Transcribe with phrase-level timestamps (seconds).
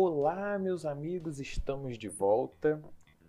[0.00, 2.80] Olá, meus amigos, estamos de volta.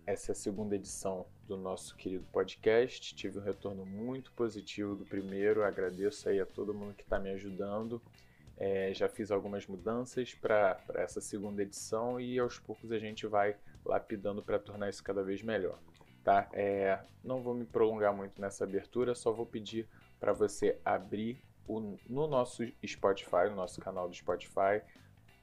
[0.06, 3.12] Essa é a segunda edição do nosso querido podcast.
[3.12, 5.64] Tive um retorno muito positivo do primeiro.
[5.64, 8.00] Agradeço aí a todo mundo que está me ajudando.
[8.56, 13.56] É, já fiz algumas mudanças para essa segunda edição e aos poucos a gente vai
[13.84, 15.76] lapidando para tornar isso cada vez melhor.
[16.22, 16.48] Tá?
[16.52, 19.88] É, não vou me prolongar muito nessa abertura, só vou pedir
[20.20, 24.80] para você abrir o, no nosso Spotify, no nosso canal do Spotify,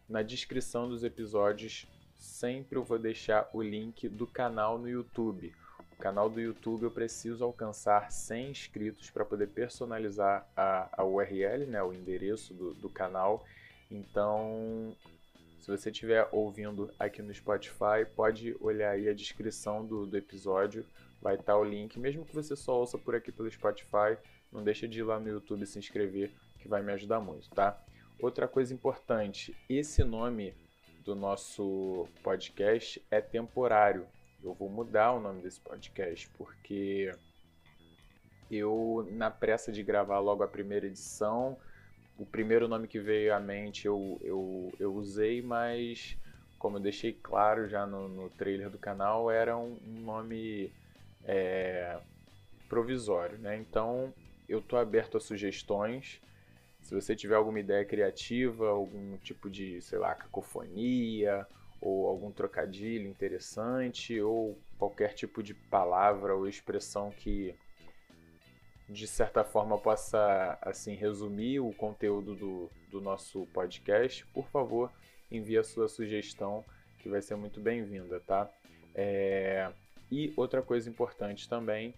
[0.07, 5.53] na descrição dos episódios, sempre eu vou deixar o link do canal no YouTube.
[5.93, 11.65] O canal do YouTube eu preciso alcançar 100 inscritos para poder personalizar a, a URL,
[11.65, 13.43] né, o endereço do, do canal.
[13.89, 14.95] Então,
[15.59, 20.85] se você estiver ouvindo aqui no Spotify, pode olhar aí a descrição do, do episódio,
[21.21, 21.99] vai estar tá o link.
[21.99, 24.17] Mesmo que você só ouça por aqui pelo Spotify,
[24.51, 27.83] não deixa de ir lá no YouTube se inscrever, que vai me ajudar muito, tá?
[28.19, 30.55] Outra coisa importante, esse nome
[31.05, 34.07] do nosso podcast é temporário.
[34.43, 37.13] Eu vou mudar o nome desse podcast porque
[38.49, 41.57] eu, na pressa de gravar logo a primeira edição,
[42.17, 46.17] o primeiro nome que veio à mente eu, eu, eu usei, mas
[46.57, 50.73] como eu deixei claro já no, no trailer do canal, era um, um nome
[51.23, 51.99] é,
[52.67, 53.57] provisório, né?
[53.57, 54.11] Então
[54.49, 56.19] eu tô aberto a sugestões.
[56.87, 61.45] Se você tiver alguma ideia criativa, algum tipo de, sei lá, cacofonia,
[61.81, 67.53] ou algum trocadilho interessante, ou qualquer tipo de palavra ou expressão que
[68.87, 74.89] de certa forma possa assim resumir o conteúdo do, do nosso podcast, por favor,
[75.29, 76.63] envie a sua sugestão
[76.99, 78.49] que vai ser muito bem-vinda, tá?
[78.95, 79.69] É...
[80.09, 81.93] E outra coisa importante também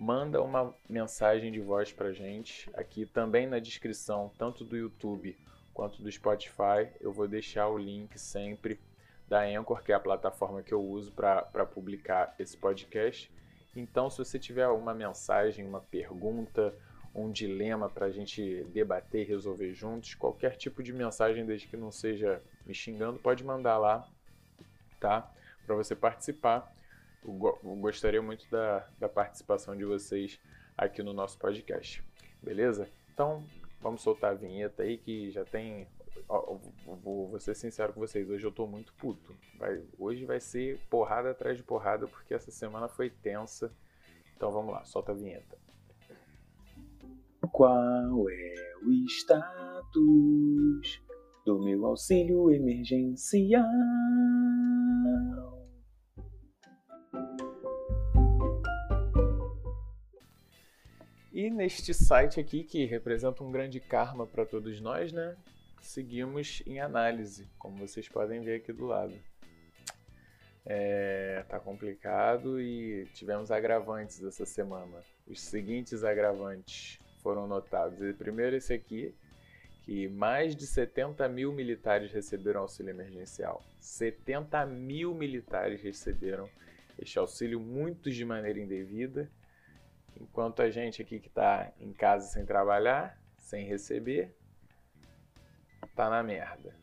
[0.00, 2.70] manda uma mensagem de voz para gente.
[2.72, 5.36] Aqui também na descrição, tanto do YouTube
[5.74, 8.80] quanto do Spotify, eu vou deixar o link sempre
[9.28, 13.30] da Anchor, que é a plataforma que eu uso para publicar esse podcast.
[13.76, 16.74] Então, se você tiver uma mensagem, uma pergunta,
[17.14, 21.76] um dilema para a gente debater e resolver juntos, qualquer tipo de mensagem, desde que
[21.76, 24.08] não seja me xingando, pode mandar lá,
[24.98, 25.30] tá?
[25.66, 26.74] Para você participar
[27.22, 30.40] gostaria muito da, da participação de vocês
[30.76, 32.04] aqui no nosso podcast.
[32.42, 32.88] Beleza?
[33.12, 33.44] Então,
[33.80, 35.86] vamos soltar a vinheta aí que já tem.
[37.02, 39.34] Vou, vou ser sincero com vocês, hoje eu tô muito puto.
[39.58, 43.72] Vai, hoje vai ser porrada atrás de porrada, porque essa semana foi tensa.
[44.36, 45.58] Então vamos lá, solta a vinheta.
[47.52, 51.02] Qual é o status
[51.44, 53.64] do meu auxílio emergencial?
[61.40, 65.34] E neste site aqui, que representa um grande karma para todos nós, né?
[65.80, 69.14] Seguimos em análise, como vocês podem ver aqui do lado.
[70.66, 75.02] É, tá complicado e tivemos agravantes essa semana.
[75.26, 77.98] Os seguintes agravantes foram notados.
[78.18, 79.14] Primeiro esse aqui,
[79.84, 83.64] que mais de 70 mil militares receberam auxílio emergencial.
[83.78, 86.50] 70 mil militares receberam
[86.98, 89.26] este auxílio, muitos de maneira indevida
[90.20, 94.36] Enquanto a gente aqui que está em casa sem trabalhar, sem receber,
[95.96, 96.74] tá na merda.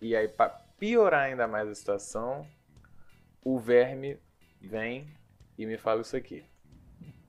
[0.00, 2.46] E aí, para piorar ainda mais a situação,
[3.44, 4.18] o verme
[4.60, 5.06] vem
[5.56, 6.44] e me fala isso aqui.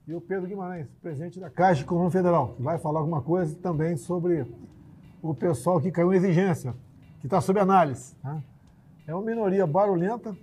[0.06, 4.46] E o Pedro Guimarães, presidente da Caixa Econômica Federal, vai falar alguma coisa também sobre
[5.22, 6.74] o pessoal que caiu em exigência,
[7.20, 8.16] que está sob análise.
[8.24, 8.42] Né?
[9.06, 10.36] É uma minoria barulhenta,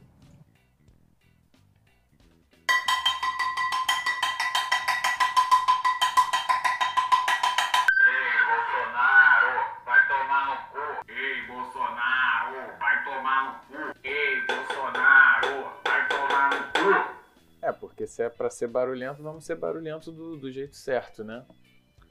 [17.96, 21.46] Porque se é para ser barulhento, vamos ser barulhento do, do jeito certo, né?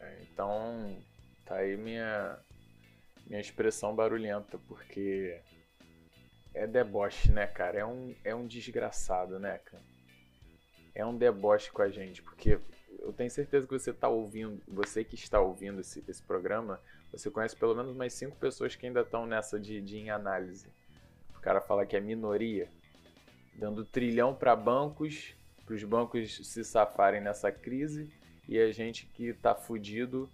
[0.00, 0.97] É, então,
[1.45, 2.39] tá aí minha,
[3.27, 5.39] minha expressão barulhenta, porque
[6.54, 7.81] é deboche, né, cara?
[7.81, 9.83] É um, é um desgraçado, né, cara?
[10.95, 12.59] É um deboche com a gente, porque
[13.01, 16.81] eu tenho certeza que você está ouvindo, você que está ouvindo esse, esse programa,
[17.13, 20.66] você conhece pelo menos mais cinco pessoas que ainda estão nessa de, de em análise.
[21.36, 22.71] O cara fala que é minoria,
[23.54, 25.34] dando trilhão para bancos
[25.65, 28.13] para os bancos se safarem nessa crise
[28.49, 30.31] e a gente que está fudido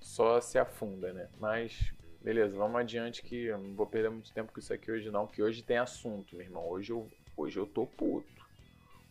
[0.00, 1.28] só se afunda, né?
[1.38, 1.92] Mas
[2.22, 5.26] beleza, vamos adiante que eu não vou perder muito tempo com isso aqui hoje não,
[5.26, 6.68] que hoje tem assunto, meu irmão.
[6.68, 8.40] Hoje eu, hoje eu tô puto.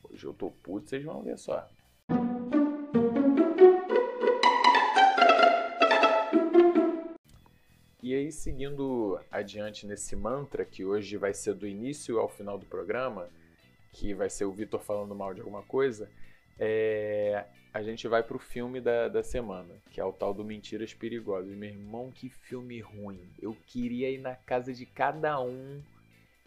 [0.04, 1.68] Hoje eu tô puto, vocês vão ver só.
[8.02, 12.66] E aí, seguindo adiante nesse mantra, que hoje vai ser do início ao final do
[12.66, 13.30] programa,
[13.92, 16.10] que vai ser o Vitor falando mal de alguma coisa,
[16.58, 20.94] é, a gente vai pro filme da, da semana, que é o tal do Mentiras
[20.94, 21.56] Perigosas.
[21.56, 23.22] Meu irmão, que filme ruim.
[23.42, 25.82] Eu queria ir na casa de cada um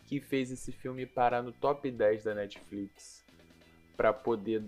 [0.04, 3.24] que fez esse filme parar no top 10 da Netflix
[3.96, 4.62] para poder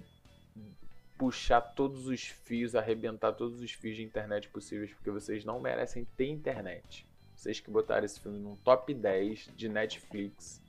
[1.19, 6.07] puxar todos os fios, arrebentar todos os fios de internet possíveis, porque vocês não merecem
[6.17, 7.07] ter internet.
[7.35, 10.63] Vocês que botaram esse filme no top 10 de Netflix,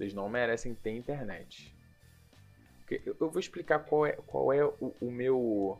[0.00, 1.74] vocês não merecem ter internet.
[3.04, 5.78] Eu vou explicar qual é, qual é o, o meu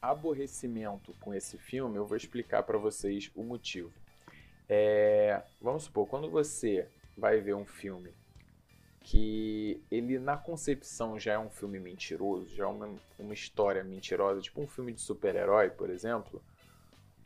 [0.00, 3.92] aborrecimento com esse filme, eu vou explicar para vocês o motivo.
[4.68, 6.86] É, vamos supor, quando você
[7.18, 8.14] vai ver um filme
[9.00, 12.88] que ele na concepção já é um filme mentiroso, já é uma,
[13.18, 16.40] uma história mentirosa, tipo um filme de super-herói, por exemplo,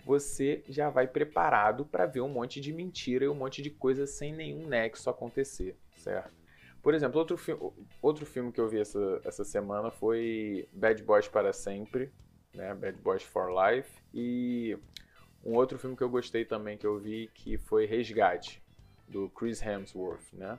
[0.07, 4.07] você já vai preparado para ver um monte de mentira e um monte de coisa
[4.07, 6.33] sem nenhum nexo acontecer, certo?
[6.83, 7.57] Por exemplo, outro, fi
[8.03, 12.13] outro filme que eu vi essa, essa semana foi Bad Boys para Sempre,
[12.55, 12.75] né?
[12.75, 14.77] Bad Boys for Life, e
[15.43, 18.63] um outro filme que eu gostei também que eu vi que foi Resgate,
[19.09, 20.59] do Chris Hemsworth, né?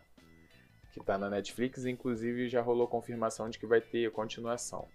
[0.91, 4.87] Que tá na Netflix, inclusive já rolou confirmação de que vai ter continuação.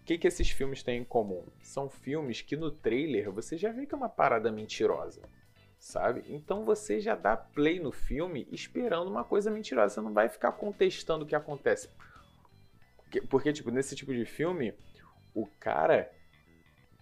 [0.00, 1.44] O que, que esses filmes têm em comum?
[1.62, 5.22] São filmes que no trailer você já vê que é uma parada mentirosa,
[5.80, 6.22] sabe?
[6.28, 9.94] Então você já dá play no filme esperando uma coisa mentirosa.
[9.94, 11.88] Você não vai ficar contestando o que acontece.
[12.98, 14.74] Porque, porque tipo, nesse tipo de filme,
[15.34, 16.12] o cara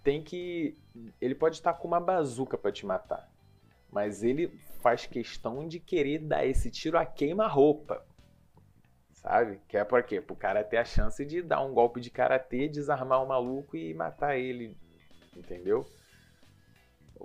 [0.04, 0.74] tem que.
[1.20, 3.28] Ele pode estar com uma bazuca para te matar.
[3.90, 4.48] Mas ele
[4.80, 8.06] faz questão de querer dar esse tiro a queima-roupa.
[9.12, 9.60] Sabe?
[9.66, 10.20] Que é por quê?
[10.20, 13.92] Pro cara ter a chance de dar um golpe de karatê, desarmar o maluco e
[13.92, 14.76] matar ele.
[15.36, 15.84] Entendeu?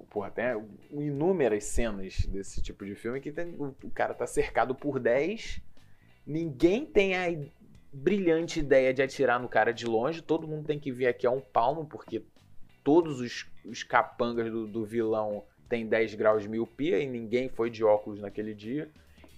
[0.10, 0.46] Porra, tem
[0.92, 5.62] inúmeras cenas desse tipo de filme que tem, o, cara tá cercado por 10,
[6.26, 7.28] ninguém tem a
[7.92, 11.32] brilhante ideia de atirar no cara de longe, todo mundo tem que vir aqui a
[11.32, 12.24] um palmo, porque
[12.84, 17.70] todos os, os capangas do, do vilão tem 10 graus de miopia e ninguém foi
[17.70, 18.90] de óculos naquele dia.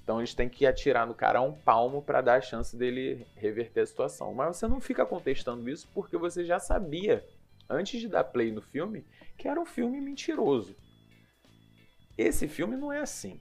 [0.03, 3.25] Então eles têm que atirar no cara a um palmo para dar a chance dele
[3.35, 4.33] reverter a situação.
[4.33, 7.25] Mas você não fica contestando isso porque você já sabia,
[7.69, 9.03] antes de dar play no filme,
[9.37, 10.75] que era um filme mentiroso.
[12.17, 13.39] Esse filme não é assim.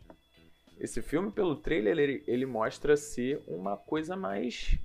[0.78, 4.78] Esse filme, pelo trailer, ele, ele mostra ser uma coisa mais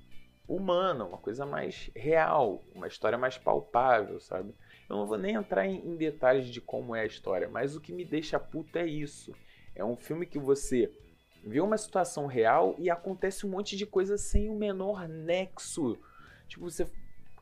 [0.46, 4.54] humana, uma coisa mais real, uma história mais palpável, sabe?
[4.88, 7.80] Eu não vou nem entrar em, em detalhes de como é a história, mas o
[7.80, 9.32] que me deixa puto é isso.
[9.74, 10.92] É um filme que você
[11.44, 15.96] vê uma situação real e acontece um monte de coisa sem o menor nexo.
[16.48, 16.86] Tipo, você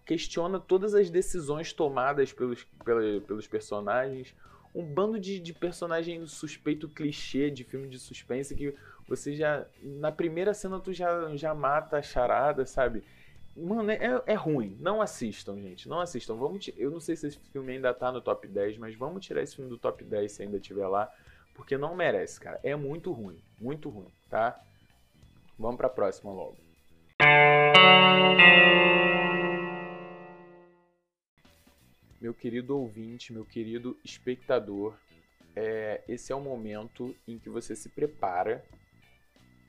[0.08, 4.34] questiona todas as decisões tomadas pelos, pelos, pelos personagens.
[4.74, 8.74] Um bando de, de personagem suspeito clichê de filme de suspense que
[9.06, 9.66] você já.
[9.82, 13.04] Na primeira cena tu já, já mata a charada, sabe?
[13.54, 14.78] Mano, é, é ruim.
[14.80, 15.86] Não assistam, gente.
[15.86, 16.36] Não assistam.
[16.36, 19.42] Vamos Eu não sei se esse filme ainda tá no top 10, mas vamos tirar
[19.42, 21.12] esse filme do top 10 se ainda tiver lá.
[21.54, 22.58] Porque não merece, cara.
[22.62, 23.42] É muito ruim.
[23.60, 24.58] Muito ruim, tá?
[25.58, 26.56] Vamos pra próxima logo.
[32.20, 34.98] Meu querido ouvinte, meu querido espectador,
[35.54, 38.64] é, esse é o momento em que você se prepara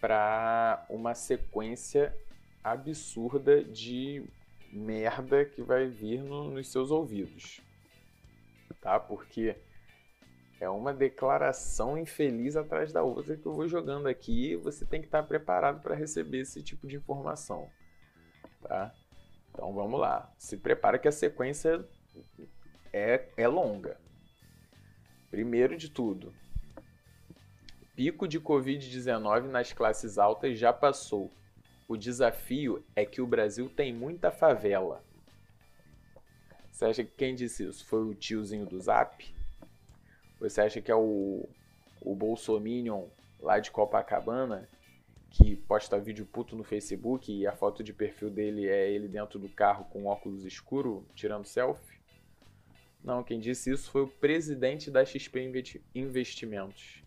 [0.01, 2.15] para uma sequência
[2.63, 4.25] absurda de
[4.71, 7.61] merda que vai vir no, nos seus ouvidos.
[8.81, 8.99] Tá?
[8.99, 9.55] Porque
[10.59, 15.07] é uma declaração infeliz atrás da outra que eu vou jogando aqui você tem que
[15.07, 17.69] estar preparado para receber esse tipo de informação.
[18.61, 18.91] Tá?
[19.51, 20.33] Então vamos lá.
[20.37, 21.87] Se prepara que a sequência
[22.93, 23.97] é, é longa.
[25.29, 26.33] Primeiro de tudo,
[27.95, 31.31] pico de Covid-19 nas classes altas já passou.
[31.87, 35.03] O desafio é que o Brasil tem muita favela.
[36.71, 37.85] Você acha que quem disse isso?
[37.85, 39.35] Foi o tiozinho do Zap?
[40.39, 41.47] Você acha que é o,
[42.01, 43.07] o Bolsominion
[43.39, 44.69] lá de Copacabana
[45.31, 49.37] que posta vídeo puto no Facebook e a foto de perfil dele é ele dentro
[49.37, 51.98] do carro com óculos escuro tirando selfie?
[53.03, 55.51] Não, quem disse isso foi o presidente da XP
[55.95, 57.03] Investimentos.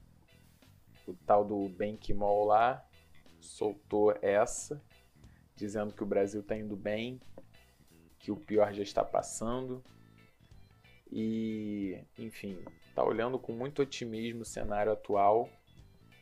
[1.07, 2.85] O tal do Bankmall lá,
[3.41, 4.81] soltou essa,
[5.55, 7.21] dizendo que o Brasil está indo bem,
[8.19, 9.83] que o pior já está passando.
[11.11, 12.59] E, enfim,
[12.89, 15.49] está olhando com muito otimismo o cenário atual,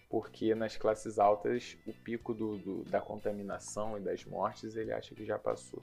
[0.09, 5.15] porque nas classes altas o pico do, do, da contaminação e das mortes ele acha
[5.15, 5.81] que já passou.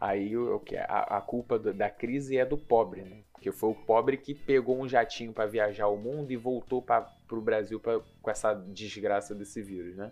[0.00, 3.22] Aí o que a, a culpa da crise é do pobre, né?
[3.32, 7.06] Porque foi o pobre que pegou um jatinho para viajar o mundo e voltou para
[7.30, 10.10] o Brasil pra, com essa desgraça desse vírus, né?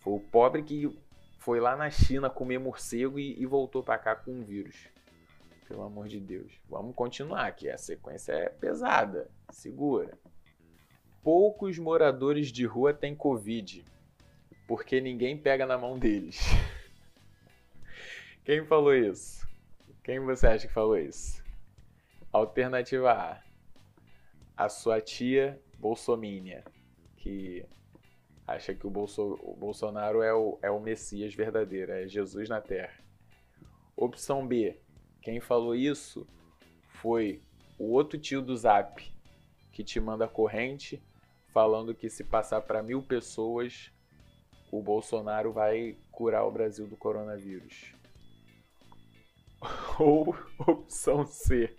[0.00, 0.98] Foi o pobre que
[1.38, 4.88] foi lá na China comer morcego e, e voltou para cá com um vírus.
[5.66, 6.52] Pelo amor de Deus.
[6.68, 7.70] Vamos continuar aqui.
[7.70, 9.30] A sequência é pesada.
[9.50, 10.18] Segura.
[11.22, 13.84] Poucos moradores de rua têm Covid.
[14.66, 16.38] Porque ninguém pega na mão deles.
[18.44, 19.48] Quem falou isso?
[20.02, 21.42] Quem você acha que falou isso?
[22.30, 23.42] Alternativa A.
[24.54, 26.62] A sua tia Bolsomínia,
[27.16, 27.64] que
[28.46, 32.60] acha que o, Bolso, o Bolsonaro é o, é o Messias verdadeiro, é Jesus na
[32.60, 32.92] Terra.
[33.96, 34.78] Opção B.
[35.22, 36.26] Quem falou isso
[37.00, 37.40] foi
[37.78, 39.10] o outro tio do Zap,
[39.72, 41.02] que te manda corrente
[41.50, 43.90] falando que se passar para mil pessoas,
[44.70, 47.93] o Bolsonaro vai curar o Brasil do coronavírus.
[49.98, 51.74] Ou opção C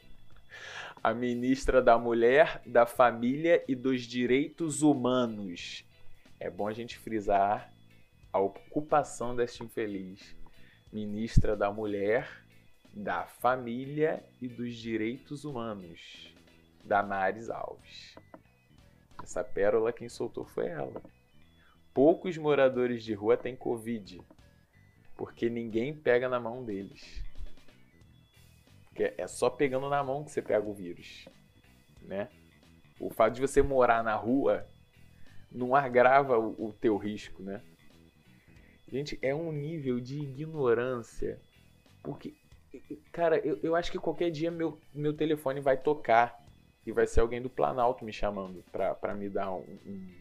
[1.05, 5.85] a ministra da Mulher, da Família e dos Direitos Humanos.
[6.39, 7.71] É bom a gente frisar
[8.33, 10.35] a ocupação desta infeliz
[10.91, 12.27] ministra da Mulher,
[12.91, 16.33] da Família e dos Direitos Humanos,
[16.83, 18.15] Damares Alves.
[19.21, 21.03] Essa pérola quem soltou foi ela.
[21.93, 24.21] Poucos moradores de rua têm Covid,
[25.15, 27.24] porque ninguém pega na mão deles.
[28.95, 31.27] Porque é só pegando na mão que você pega o vírus,
[32.01, 32.29] né?
[32.97, 34.65] O fato de você morar na rua
[35.51, 37.61] não agrava o, o teu risco, né?
[38.87, 41.41] Gente, é um nível de ignorância.
[42.01, 42.35] Porque,
[43.11, 46.41] cara, eu, eu acho que qualquer dia meu, meu telefone vai tocar
[46.85, 50.15] e vai ser alguém do Planalto me chamando para me dar um, um,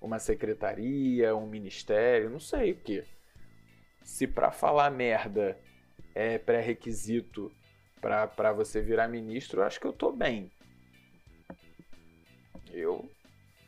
[0.00, 3.04] uma secretaria, um ministério, não sei o quê.
[4.02, 5.58] Se para falar merda
[6.14, 7.52] é pré-requisito
[8.02, 10.50] para você virar ministro, eu acho que eu tô bem.
[12.72, 13.08] Eu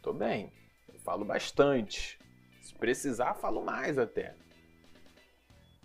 [0.02, 0.52] tô bem.
[0.92, 2.18] Eu falo bastante.
[2.60, 4.34] Se precisar, falo mais até.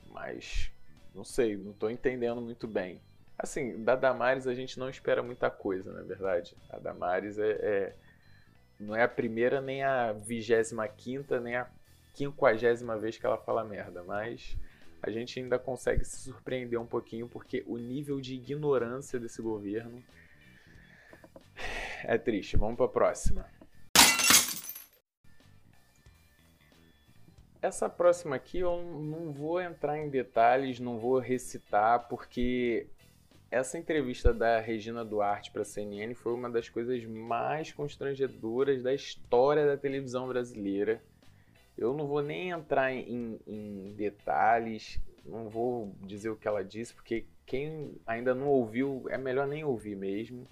[0.07, 0.71] Mas
[1.13, 2.99] não sei, não tô entendendo muito bem.
[3.37, 6.57] Assim, da Damares a gente não espera muita coisa, na verdade.
[6.69, 7.95] A Damares é, é
[8.79, 11.69] não é a primeira, nem a vigésima quinta, nem a
[12.13, 14.57] quinquagésima vez que ela fala merda, mas
[15.01, 20.03] a gente ainda consegue se surpreender um pouquinho porque o nível de ignorância desse governo
[22.03, 22.57] é triste.
[22.57, 23.45] Vamos para a próxima.
[27.61, 32.87] Essa próxima aqui eu não vou entrar em detalhes, não vou recitar, porque
[33.51, 38.93] essa entrevista da Regina Duarte para a CNN foi uma das coisas mais constrangedoras da
[38.93, 41.03] história da televisão brasileira.
[41.79, 46.93] Eu não vou nem entrar em, em, detalhes, não vou dizer o que ela disse,
[46.93, 50.45] porque quem ainda não ouviu, é melhor nem ouvir mesmo,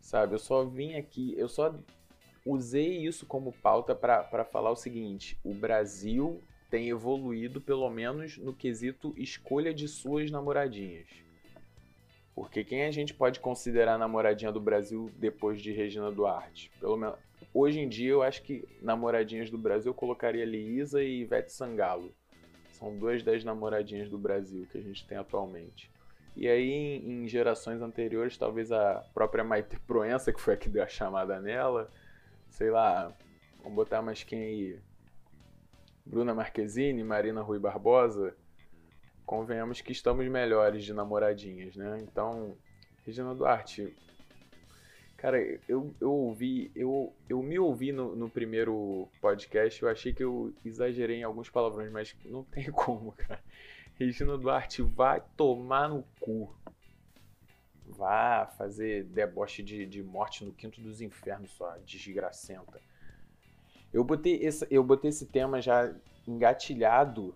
[0.00, 0.34] sabe?
[0.34, 1.72] Eu só vim aqui, eu só
[2.44, 8.52] usei isso como pauta para falar o seguinte: o Brasil tem evoluído, pelo menos no
[8.52, 11.06] quesito escolha de suas namoradinhas.
[12.34, 16.70] Porque quem a gente pode considerar namoradinha do Brasil depois de Regina Duarte?
[16.80, 17.16] Pelo menos
[17.52, 22.14] Hoje em dia eu acho que namoradinhas do Brasil eu colocaria Liisa e Ivete Sangalo.
[22.70, 25.90] São duas das namoradinhas do Brasil que a gente tem atualmente.
[26.36, 30.68] E aí, em, em gerações anteriores, talvez a própria Maite Proença, que foi a que
[30.68, 31.90] deu a chamada nela,
[32.48, 33.12] sei lá,
[33.58, 34.80] vamos botar mais quem aí?
[36.06, 38.36] Bruna Marquezine, Marina Rui Barbosa,
[39.26, 41.98] convenhamos que estamos melhores de namoradinhas, né?
[42.02, 42.56] Então,
[43.04, 43.94] Regina Duarte,
[45.18, 45.36] Cara,
[45.68, 50.54] eu, eu ouvi, eu, eu me ouvi no, no primeiro podcast, eu achei que eu
[50.64, 53.42] exagerei em alguns palavrões, mas não tem como, cara.
[53.98, 56.54] Regina Duarte vai tomar no cu.
[57.84, 62.80] Vá fazer deboche de, de morte no quinto dos infernos, só desgracenta.
[63.92, 65.92] Eu botei, esse, eu botei esse tema já
[66.28, 67.34] engatilhado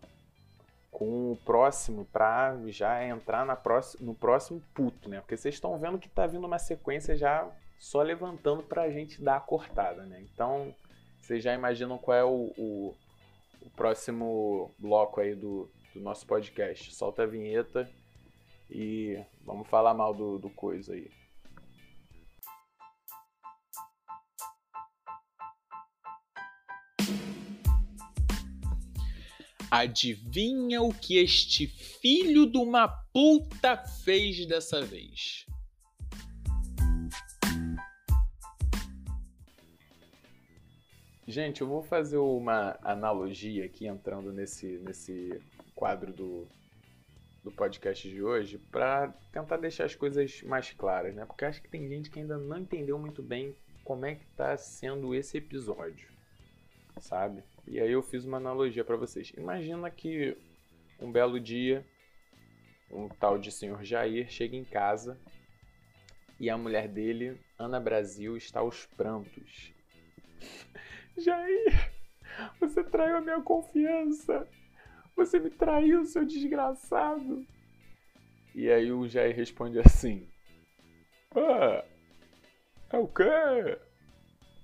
[0.89, 5.21] com o próximo pra já entrar na próxima, no próximo puto, né?
[5.21, 7.51] Porque vocês estão vendo que tá vindo uma sequência já
[7.83, 10.23] só levantando para a gente dar a cortada, né?
[10.33, 10.73] Então,
[11.21, 12.95] vocês já imaginam qual é o, o,
[13.61, 16.95] o próximo bloco aí do, do, nosso podcast.
[16.95, 17.91] Solta a vinheta
[18.71, 21.11] e vamos falar mal do, do coisa aí.
[29.69, 35.47] Adivinha o que este filho de uma puta fez dessa vez?
[41.33, 45.41] Gente, eu vou fazer uma analogia aqui, entrando nesse, nesse
[45.75, 46.47] quadro do,
[47.43, 51.25] do podcast de hoje para tentar deixar as coisas mais claras, né?
[51.25, 54.55] Porque acho que tem gente que ainda não entendeu muito bem como é que está
[54.59, 56.07] sendo esse episódio,
[57.01, 57.43] sabe?
[57.67, 59.33] E aí eu fiz uma analogia para vocês.
[59.35, 60.37] Imagina que
[61.01, 61.83] um belo dia
[62.91, 65.19] um tal de senhor Jair chega em casa
[66.39, 69.73] e a mulher dele, Ana Brasil, está aos prantos.
[71.17, 71.93] Jair,
[72.61, 74.49] você traiu a minha confiança.
[75.17, 77.47] Você me traiu, seu desgraçado.
[78.55, 80.29] E aí o Jair responde assim:
[81.35, 81.85] Ah,
[82.91, 83.79] é o quê?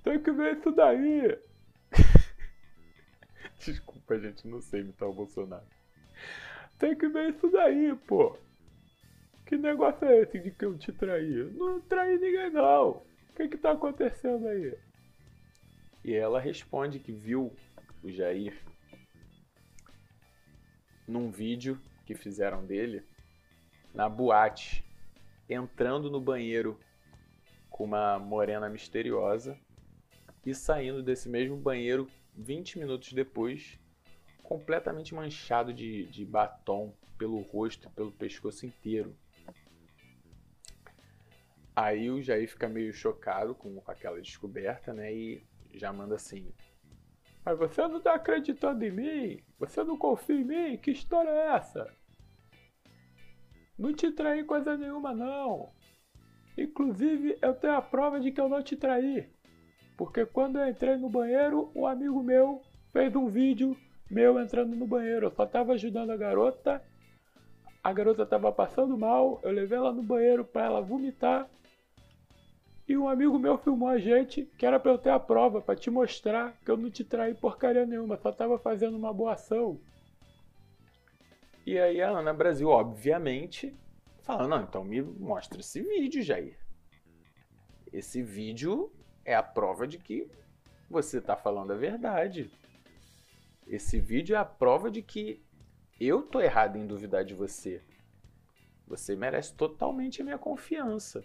[0.05, 1.39] Tem que ver isso daí.
[3.59, 5.67] Desculpa, gente, não sei imitar o Bolsonaro.
[6.79, 8.39] Tem que ver isso daí, pô.
[9.47, 11.51] Que negócio é esse de que eu te traí?
[11.55, 12.91] Não traí ninguém, não.
[12.91, 13.03] O
[13.35, 14.77] que que tá acontecendo aí?
[16.05, 17.55] E ela responde que viu
[18.03, 18.57] o Jair
[21.07, 23.03] num vídeo que fizeram dele
[23.95, 24.85] na boate,
[25.49, 26.79] entrando no banheiro
[27.71, 29.59] com uma morena misteriosa
[30.45, 33.79] e saindo desse mesmo banheiro 20 minutos depois,
[34.43, 39.17] completamente manchado de, de batom pelo rosto, pelo pescoço inteiro.
[41.75, 45.13] Aí o Jair fica meio chocado com aquela descoberta, né?
[45.13, 45.43] E
[45.75, 46.53] já manda assim:
[47.45, 49.43] Mas você não tá acreditando em mim?
[49.59, 50.79] Você não confia em mim?
[50.79, 51.93] Que história é essa?
[53.79, 55.73] Não te traí coisa nenhuma, não.
[56.57, 59.31] Inclusive, eu tenho a prova de que eu não te traí.
[59.97, 62.61] Porque quando eu entrei no banheiro, um amigo meu
[62.93, 63.77] fez um vídeo
[64.11, 65.27] meu entrando no banheiro.
[65.27, 66.83] Eu só tava ajudando a garota.
[67.83, 69.41] A garota tava passando mal.
[69.45, 71.49] Eu levei ela no banheiro para ela vomitar.
[72.89, 75.77] E um amigo meu filmou a gente, que era pra eu ter a prova, para
[75.77, 79.79] te mostrar que eu não te traí porcaria nenhuma, só tava fazendo uma boa ação.
[81.67, 83.77] E aí a Ana Brasil, obviamente,
[84.23, 86.59] fala, não, então me mostra esse vídeo, Jair.
[87.93, 88.91] Esse vídeo
[89.23, 90.27] é a prova de que
[90.89, 92.51] você tá falando a verdade.
[93.67, 95.45] Esse vídeo é a prova de que
[96.01, 97.83] eu tô errado em duvidar de você.
[98.87, 101.23] Você merece totalmente a minha confiança.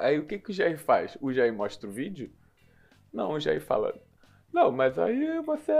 [0.00, 1.16] Aí o que, que o Jair faz?
[1.20, 2.32] O Jair mostra o vídeo?
[3.12, 3.94] Não, o Jair fala:
[4.50, 5.72] Não, mas aí você.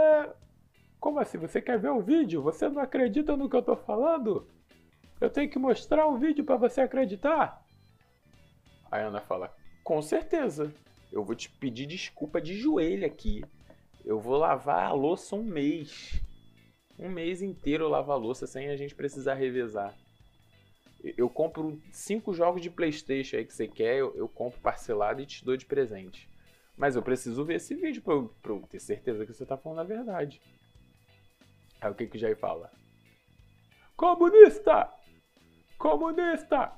[0.99, 1.39] Como assim?
[1.39, 2.43] Você quer ver o vídeo?
[2.43, 4.47] Você não acredita no que eu tô falando?
[5.19, 7.65] Eu tenho que mostrar o vídeo para você acreditar?
[8.91, 9.51] A Ana fala:
[9.83, 10.71] Com certeza.
[11.11, 13.43] Eu vou te pedir desculpa de joelho aqui.
[14.05, 16.21] Eu vou lavar a louça um mês.
[16.97, 19.93] Um mês inteiro eu lavo a louça sem a gente precisar revezar.
[21.03, 25.25] Eu compro cinco jogos de PlayStation aí que você quer, eu, eu compro parcelado e
[25.25, 26.29] te dou de presente.
[26.77, 29.57] Mas eu preciso ver esse vídeo pra eu, pra eu ter certeza que você tá
[29.57, 30.41] falando a verdade.
[31.79, 32.71] Aí o que que o Jair fala?
[33.97, 34.91] Comunista!
[35.77, 36.73] Comunista!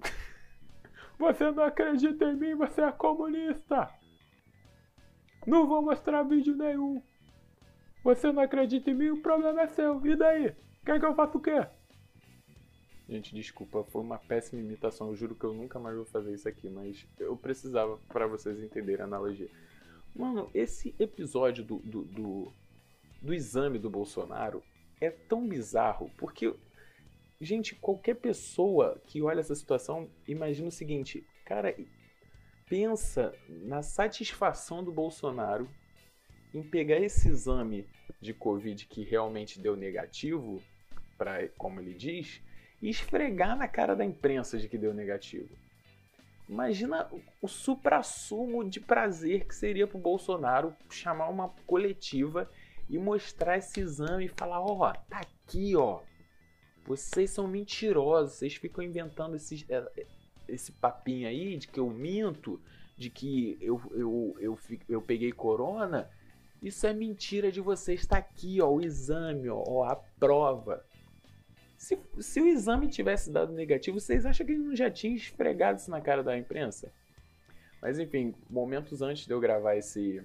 [1.18, 3.90] Você não acredita em mim, você é comunista!
[5.46, 7.02] Não vou mostrar vídeo nenhum.
[8.02, 10.04] Você não acredita em mim, o problema é seu.
[10.04, 10.54] E daí?
[10.84, 11.66] Quer que eu faça o quê?
[13.08, 15.08] Gente, desculpa, foi uma péssima imitação.
[15.08, 18.58] Eu juro que eu nunca mais vou fazer isso aqui, mas eu precisava para vocês
[18.58, 19.48] entenderem a analogia.
[20.14, 22.52] Mano, esse episódio do, do, do,
[23.20, 24.62] do exame do Bolsonaro
[25.00, 26.54] é tão bizarro, porque,
[27.40, 31.76] gente, qualquer pessoa que olha essa situação imagina o seguinte, cara,
[32.68, 35.68] pensa na satisfação do Bolsonaro
[36.54, 37.86] em pegar esse exame
[38.20, 40.62] de Covid que realmente deu negativo,
[41.18, 42.40] para como ele diz,
[42.84, 45.48] e esfregar na cara da imprensa de que deu negativo.
[46.46, 47.08] Imagina
[47.40, 52.46] o supra-sumo de prazer que seria para o Bolsonaro chamar uma coletiva
[52.90, 56.02] e mostrar esse exame e falar: ó, oh, tá aqui, ó.
[56.84, 60.06] Vocês são mentirosos, vocês ficam inventando esse, é,
[60.46, 62.60] esse papinho aí de que eu minto,
[62.98, 66.10] de que eu, eu, eu, eu peguei corona.
[66.60, 68.00] Isso é mentira de vocês.
[68.00, 70.84] Está aqui, ó, o exame, ó, a prova.
[71.84, 75.78] Se, se o exame tivesse dado negativo, vocês acham que ele não já tinha esfregado
[75.78, 76.90] isso na cara da imprensa?
[77.82, 80.22] Mas enfim, momentos antes de eu gravar esse,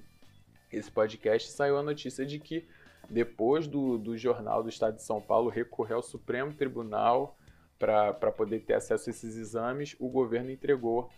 [0.71, 2.65] esse podcast, saiu a notícia de que
[3.09, 7.37] depois do, do Jornal do Estado de São Paulo recorrer ao Supremo Tribunal
[7.77, 11.11] para poder ter acesso a esses exames, o governo entregou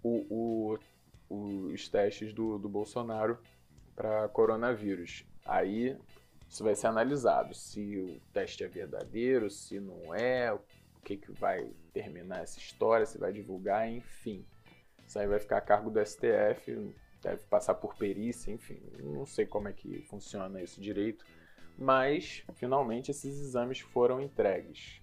[0.00, 0.78] o,
[1.28, 3.36] o, os testes do, do Bolsonaro
[3.96, 5.24] para coronavírus.
[5.44, 5.96] Aí
[6.48, 10.60] isso vai ser analisado, se o teste é verdadeiro, se não é, o
[11.04, 14.46] que, que vai terminar essa história, se vai divulgar, enfim.
[15.06, 18.80] Isso aí vai ficar a cargo do STF, deve passar por perícia, enfim.
[18.98, 21.24] Não sei como é que funciona isso direito,
[21.76, 25.02] mas finalmente esses exames foram entregues.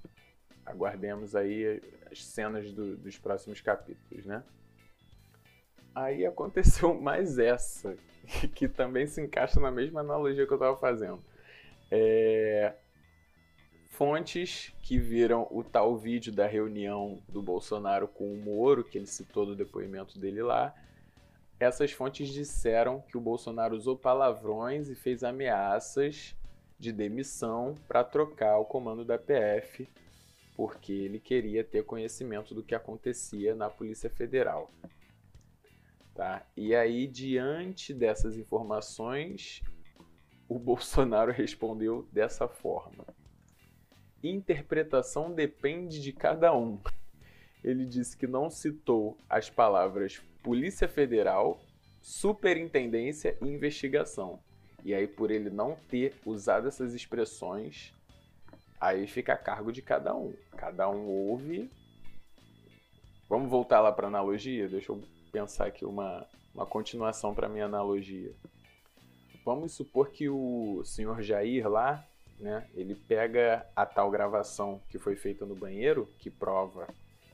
[0.66, 1.80] Aguardemos aí
[2.12, 4.44] as cenas do, dos próximos capítulos, né?
[5.94, 7.96] Aí aconteceu mais essa,
[8.56, 11.24] que também se encaixa na mesma analogia que eu estava fazendo.
[11.92, 12.74] É...
[13.90, 19.06] Fontes que viram o tal vídeo da reunião do Bolsonaro com o Moro, que ele
[19.06, 20.76] citou no depoimento dele lá,
[21.60, 26.36] essas fontes disseram que o Bolsonaro usou palavrões e fez ameaças
[26.78, 29.88] de demissão para trocar o comando da PF,
[30.56, 34.70] porque ele queria ter conhecimento do que acontecia na Polícia Federal.
[36.14, 36.46] Tá?
[36.56, 39.62] E aí, diante dessas informações,
[40.48, 43.06] o Bolsonaro respondeu dessa forma:
[44.24, 46.80] Interpretação depende de cada um.
[47.64, 51.60] Ele disse que não citou as palavras Polícia Federal,
[52.02, 54.40] Superintendência e Investigação.
[54.84, 57.92] E aí, por ele não ter usado essas expressões,
[58.80, 60.32] aí fica a cargo de cada um.
[60.56, 61.72] Cada um ouve.
[63.28, 64.70] Vamos voltar lá para analogia?
[64.70, 68.32] Deixa eu pensar aqui uma, uma continuação para minha analogia.
[69.46, 72.04] Vamos supor que o senhor Jair lá,
[72.40, 76.92] né, ele pega a tal gravação que foi feita no banheiro, que prova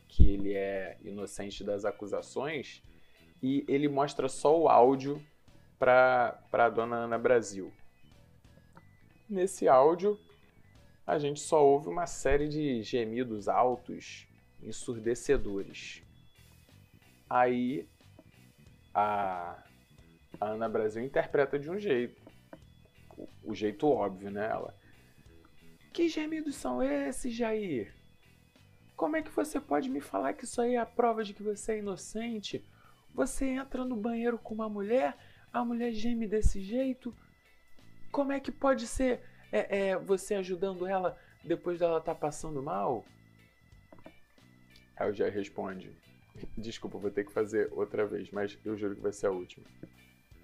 [0.10, 2.84] que ele é inocente das acusações,
[3.42, 5.26] e ele mostra só o áudio
[5.80, 7.72] para a dona Ana Brasil.
[9.30, 10.20] Nesse áudio,
[11.08, 14.28] a gente só ouve uma série de gemidos altos,
[14.62, 16.04] ensurdecedores.
[17.30, 17.88] Aí
[18.94, 19.64] a,
[20.40, 22.22] a Ana Brasil interpreta de um jeito.
[23.44, 24.48] O, jeito óbvio, né?
[24.50, 24.76] Ela.
[25.94, 27.94] Que gemidos são esses, Jair?
[28.96, 31.44] Como é que você pode me falar que isso aí é a prova de que
[31.44, 32.64] você é inocente?
[33.14, 35.18] Você entra no banheiro com uma mulher,
[35.52, 37.14] a mulher geme desse jeito.
[38.12, 42.62] Como é que pode ser é, é, você ajudando ela depois dela estar tá passando
[42.62, 43.06] mal?
[44.96, 45.92] Aí o Jair responde:
[46.58, 49.66] Desculpa, vou ter que fazer outra vez, mas eu juro que vai ser a última.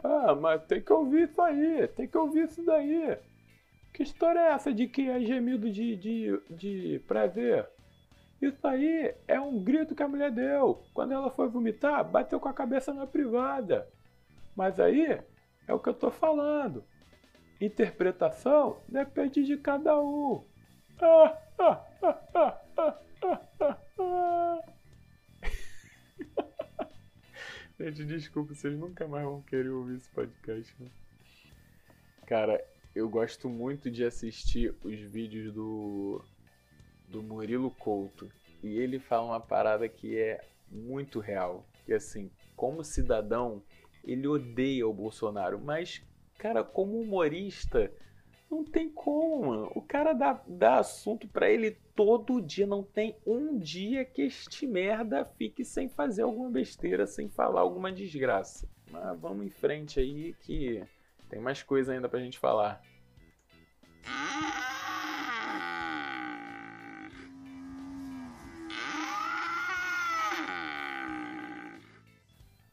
[0.04, 3.18] Ah, mas tem que ouvir isso aí, tem que ouvir isso daí.
[3.94, 7.68] Que história é essa de que é gemido de, de, de prazer?
[8.42, 10.84] Isso aí é um grito que a mulher deu.
[10.94, 13.88] Quando ela foi vomitar, bateu com a cabeça na privada.
[14.56, 15.20] Mas aí
[15.68, 16.84] é o que eu tô falando.
[17.60, 20.44] Interpretação depende de cada um.
[21.02, 23.00] Ah, ah, ah, ah, ah,
[23.60, 24.60] ah, ah.
[27.80, 30.76] Gente, desculpa, vocês nunca mais vão querer ouvir esse podcast.
[30.80, 30.90] Né?
[32.26, 32.60] Cara,
[32.96, 36.26] eu gosto muito de assistir os vídeos do,
[37.08, 38.32] do Murilo Couto.
[38.64, 41.64] E ele fala uma parada que é muito real.
[41.86, 43.62] Que assim, como cidadão,
[44.04, 45.60] ele odeia o Bolsonaro.
[45.60, 46.02] Mas,
[46.40, 47.92] cara, como humorista,
[48.50, 49.72] não tem como.
[49.76, 52.68] O cara dá, dá assunto para ele todo dia.
[52.68, 57.92] Não tem um dia que este merda fique sem fazer alguma besteira, sem falar alguma
[57.92, 58.70] desgraça.
[58.92, 60.82] Mas vamos em frente aí que
[61.28, 62.82] tem mais coisa ainda pra gente falar.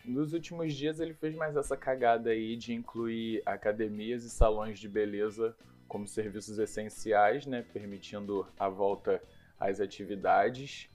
[0.04, 4.88] Nos últimos dias ele fez mais essa cagada aí de incluir academias e salões de
[4.88, 5.56] beleza
[5.94, 9.22] como serviços essenciais, né, permitindo a volta
[9.60, 10.90] às atividades,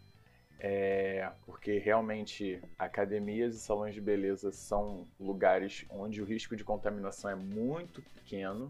[0.60, 7.32] é, porque realmente academias e salões de beleza são lugares onde o risco de contaminação
[7.32, 8.70] é muito pequeno,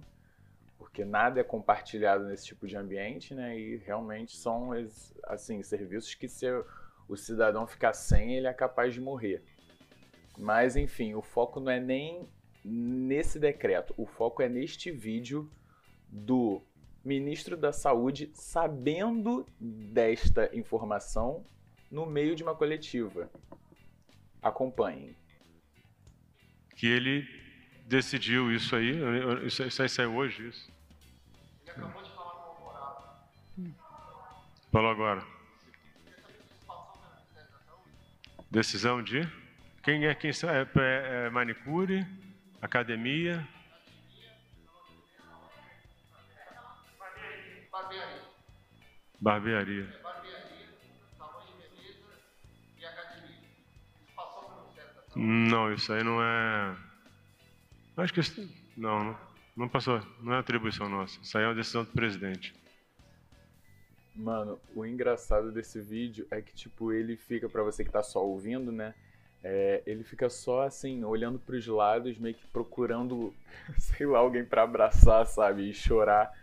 [0.78, 4.70] porque nada é compartilhado nesse tipo de ambiente, né, e realmente são
[5.24, 6.46] assim serviços que se
[7.08, 9.42] o cidadão ficar sem, ele é capaz de morrer.
[10.38, 12.30] Mas enfim, o foco não é nem
[12.64, 15.50] nesse decreto, o foco é neste vídeo
[16.12, 16.62] do
[17.04, 21.46] ministro da Saúde sabendo desta informação
[21.90, 23.30] no meio de uma coletiva.
[24.42, 25.16] Acompanhem.
[26.76, 27.28] Que ele
[27.86, 28.92] decidiu isso aí,
[29.46, 30.72] isso, isso aí saiu hoje, isso.
[31.64, 33.20] Ele acabou de falar com o Alvorada.
[34.72, 35.26] Falou agora.
[38.52, 39.28] Decisão de?
[39.84, 42.06] Quem é quem é, é, é manicure,
[42.62, 43.48] academia,
[49.22, 49.86] Barbearia.
[50.02, 50.68] Barbearia,
[51.48, 52.08] de beleza
[55.16, 55.20] e?
[55.20, 56.76] Não, isso aí não é.
[57.98, 58.50] Acho que isso...
[58.78, 59.18] não, não,
[59.58, 60.02] não passou.
[60.22, 61.20] Não é atribuição nossa.
[61.22, 62.56] Isso aí é uma decisão do presidente.
[64.16, 68.26] Mano, o engraçado desse vídeo é que, tipo, ele fica, para você que tá só
[68.26, 68.94] ouvindo, né?
[69.42, 73.34] É, ele fica só assim, olhando para os lados, meio que procurando,
[73.78, 75.70] sei lá, alguém para abraçar, sabe?
[75.70, 76.34] E chorar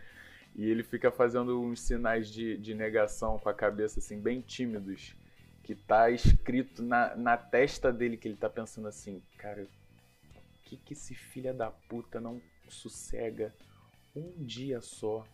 [0.57, 5.15] E ele fica fazendo uns sinais de, de negação com a cabeça, assim, bem tímidos.
[5.61, 9.67] Que tá escrito na, na testa dele que ele tá pensando assim, cara,
[10.63, 13.53] que que esse filho da puta não sossega
[14.15, 15.25] um dia só?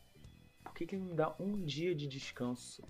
[0.63, 2.83] Por que, que ele não dá um dia de descanso?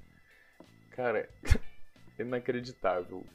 [0.91, 1.30] Cara,
[2.17, 3.26] inacreditável.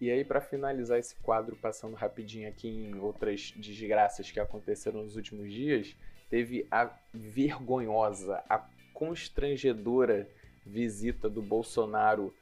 [0.00, 5.16] E aí, para finalizar esse quadro, passando rapidinho aqui em outras desgraças que aconteceram nos
[5.16, 5.96] últimos dias,
[6.28, 8.58] teve a vergonhosa, a
[8.92, 10.28] constrangedora
[10.64, 12.34] visita do Bolsonaro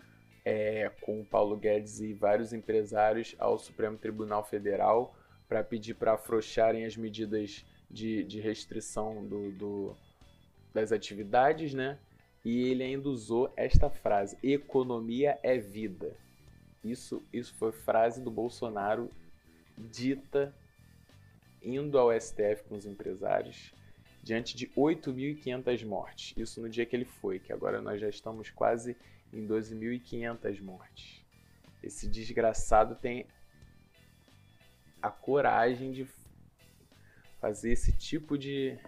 [0.44, 5.14] é, com o Paulo Guedes e vários empresários ao Supremo Tribunal Federal
[5.48, 9.96] para pedir para afrouxarem as medidas de, de restrição do, do,
[10.74, 11.98] das atividades, né?
[12.44, 16.16] E ele ainda usou esta frase: economia é vida.
[16.84, 19.10] Isso, isso foi frase do Bolsonaro
[19.76, 20.54] dita
[21.66, 23.74] indo ao STF com os empresários
[24.22, 26.34] diante de 8.500 mortes.
[26.36, 28.96] Isso no dia que ele foi, que agora nós já estamos quase
[29.32, 31.24] em 12.500 mortes.
[31.82, 33.26] Esse desgraçado tem
[35.02, 36.06] a coragem de
[37.40, 38.78] fazer esse tipo de,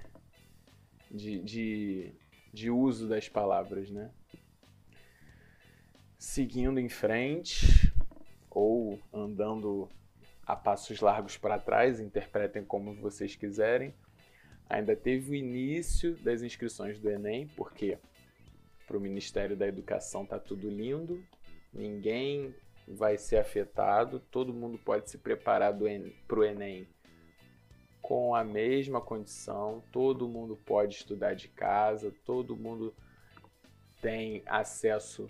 [1.10, 2.12] de, de,
[2.52, 4.10] de uso das palavras, né?
[6.18, 7.92] Seguindo em frente
[8.50, 9.88] ou andando
[10.48, 13.94] a passos largos para trás, interpretem como vocês quiserem.
[14.66, 17.98] Ainda teve o início das inscrições do Enem, porque
[18.86, 21.22] para o Ministério da Educação tá tudo lindo,
[21.70, 22.54] ninguém
[22.86, 25.74] vai ser afetado, todo mundo pode se preparar
[26.26, 26.88] para o Enem
[28.00, 32.94] com a mesma condição, todo mundo pode estudar de casa, todo mundo
[34.00, 35.28] tem acesso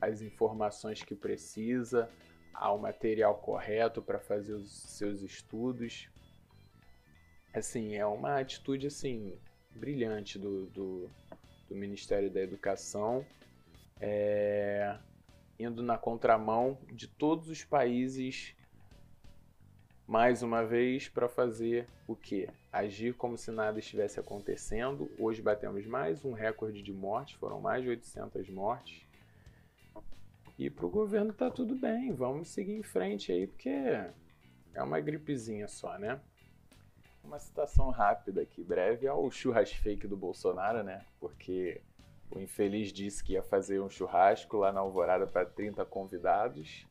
[0.00, 2.10] às informações que precisa,
[2.52, 6.08] ao material correto para fazer os seus estudos.
[7.52, 9.38] Assim, é uma atitude assim
[9.74, 11.10] brilhante do, do,
[11.68, 13.24] do Ministério da Educação,
[14.00, 14.96] é,
[15.58, 18.54] indo na contramão de todos os países
[20.10, 22.48] mais uma vez para fazer o que?
[22.72, 25.08] Agir como se nada estivesse acontecendo.
[25.16, 29.06] Hoje batemos mais um recorde de mortes, foram mais de 800 mortes.
[30.60, 35.00] E para o governo tá tudo bem, vamos seguir em frente aí, porque é uma
[35.00, 36.20] gripezinha só, né?
[37.24, 41.02] Uma citação rápida aqui, breve, ao churrasfake do Bolsonaro, né?
[41.18, 41.80] Porque
[42.30, 46.86] o infeliz disse que ia fazer um churrasco lá na Alvorada para 30 convidados.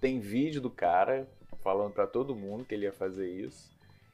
[0.00, 1.28] Tem vídeo do cara,
[1.60, 3.68] falando para todo mundo que ele ia fazer isso.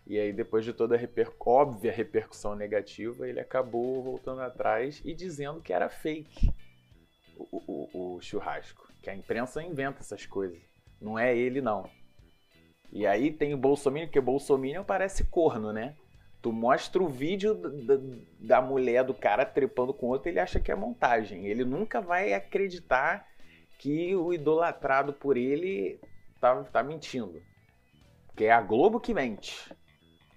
[0.06, 1.30] E aí, depois de toda a reper...
[1.40, 6.50] óbvia repercussão negativa, ele acabou voltando atrás e dizendo que era fake
[7.36, 8.83] o, o, o churrasco.
[9.04, 10.58] Que a imprensa inventa essas coisas.
[10.98, 11.88] Não é ele, não.
[12.90, 15.94] E aí tem o Bolsonaro, porque Bolsonaro parece corno, né?
[16.40, 17.98] Tu mostra o vídeo da,
[18.40, 21.44] da mulher do cara trepando com outro, ele acha que é montagem.
[21.44, 23.26] Ele nunca vai acreditar
[23.78, 26.00] que o idolatrado por ele
[26.40, 27.42] tá, tá mentindo.
[28.28, 29.70] Porque é a Globo que mente.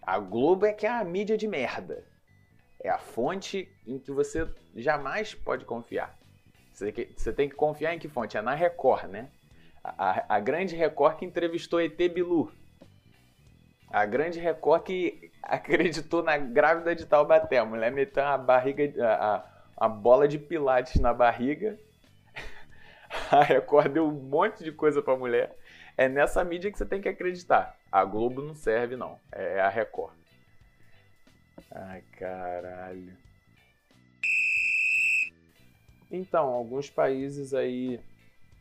[0.01, 2.05] A Globo é que é a mídia de merda.
[2.83, 6.17] É a fonte em que você jamais pode confiar.
[6.77, 8.37] Você, tem que confiar em que fonte?
[8.37, 9.29] É na Record, né?
[9.83, 12.51] A, a, grande Record que entrevistou ET Bilu.
[13.89, 17.57] A grande Record que acreditou na grávida de Taubaté.
[17.57, 19.43] A mulher meteu a barriga, a,
[19.75, 21.79] a bola de pilates na barriga.
[23.31, 25.57] A Record deu um monte de coisa pra mulher.
[25.97, 27.75] É nessa mídia que você tem que acreditar.
[27.91, 29.17] A Globo não serve, não.
[29.31, 30.13] É a Record.
[31.71, 33.17] Ai, caralho.
[36.11, 37.99] Então, alguns países aí,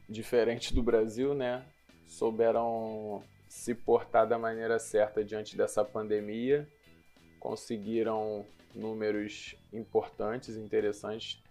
[0.09, 1.65] diferente do Brasil, né,
[2.07, 6.69] souberam se portar da maneira certa diante dessa pandemia,
[7.39, 11.43] conseguiram números importantes, interessantes,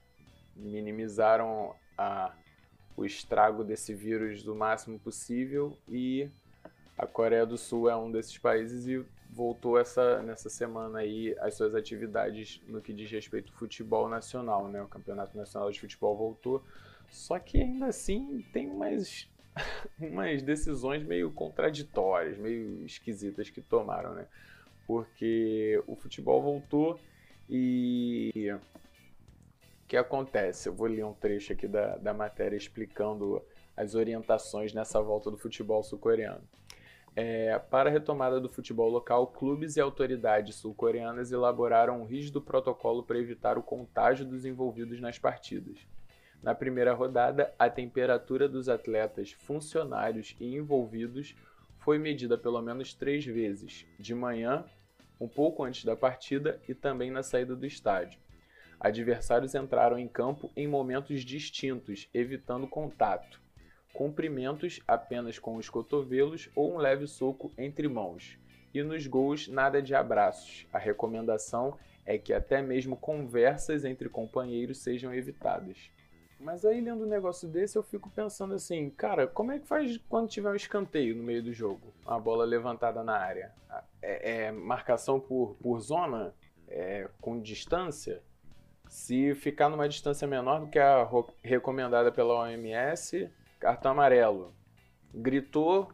[0.55, 2.33] minimizaram a
[2.97, 6.29] o estrago desse vírus do máximo possível e
[6.97, 11.55] a Coreia do Sul é um desses países e voltou essa nessa semana aí as
[11.55, 14.81] suas atividades no que diz respeito ao futebol nacional, né?
[14.81, 16.63] O Campeonato Nacional de Futebol voltou,
[17.09, 19.29] só que ainda assim tem umas
[19.99, 24.25] umas decisões meio contraditórias, meio esquisitas que tomaram, né?
[24.87, 26.97] Porque o futebol voltou
[27.49, 28.31] e
[29.83, 30.69] o que acontece?
[30.69, 33.43] Eu vou ler um trecho aqui da, da matéria explicando
[33.75, 36.41] as orientações nessa volta do futebol sul-coreano.
[37.15, 43.03] É, para a retomada do futebol local, clubes e autoridades sul-coreanas elaboraram um rígido protocolo
[43.03, 45.87] para evitar o contágio dos envolvidos nas partidas.
[46.43, 51.35] Na primeira rodada, a temperatura dos atletas, funcionários e envolvidos
[51.79, 54.65] foi medida pelo menos três vezes, de manhã,
[55.19, 58.19] um pouco antes da partida e também na saída do estádio.
[58.77, 63.41] Adversários entraram em campo em momentos distintos, evitando contato.
[63.95, 68.37] Cumprimentos apenas com os cotovelos ou um leve soco entre mãos.
[68.73, 70.67] E nos gols, nada de abraços.
[70.73, 75.89] A recomendação é que até mesmo conversas entre companheiros sejam evitadas.
[76.37, 79.97] Mas aí, lendo um negócio desse, eu fico pensando assim, cara, como é que faz
[80.09, 81.93] quando tiver um escanteio no meio do jogo?
[82.05, 83.53] Uma bola levantada na área?
[84.01, 86.35] É, é marcação por, por zona?
[86.67, 88.21] É, com distância?
[88.89, 91.07] Se ficar numa distância menor do que a
[91.41, 94.53] recomendada pela OMS, cartão amarelo.
[95.13, 95.91] Gritou,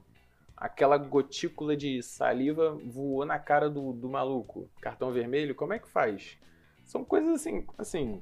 [0.56, 4.70] aquela gotícula de saliva voou na cara do, do maluco.
[4.82, 6.38] Cartão vermelho, como é que faz?
[6.86, 8.22] São coisas assim, assim.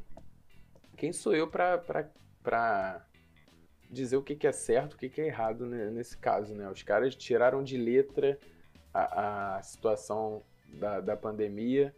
[0.98, 2.10] Quem sou eu pra, pra,
[2.44, 3.06] pra
[3.90, 6.70] dizer o que, que é certo, o que, que é errado nesse caso, né?
[6.70, 8.38] Os caras tiraram de letra
[8.94, 11.96] a, a situação da, da pandemia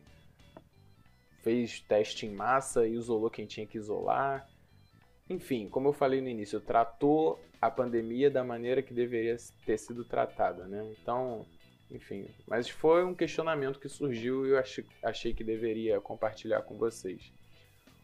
[1.41, 4.47] fez teste em massa isolou quem tinha que isolar.
[5.31, 10.03] Enfim, como eu falei no início, tratou a pandemia da maneira que deveria ter sido
[10.03, 10.93] tratada, né?
[11.01, 11.45] Então,
[11.89, 16.77] enfim, mas foi um questionamento que surgiu e eu achei, achei que deveria compartilhar com
[16.77, 17.31] vocês.